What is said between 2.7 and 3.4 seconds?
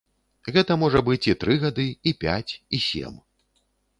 і сем.